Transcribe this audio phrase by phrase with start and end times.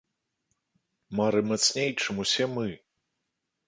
[1.21, 2.69] Мары мацней, чым усе мы!